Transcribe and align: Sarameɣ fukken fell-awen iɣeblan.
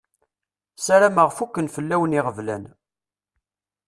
Sarameɣ 0.85 1.29
fukken 1.37 1.67
fell-awen 1.75 2.17
iɣeblan. 2.19 2.63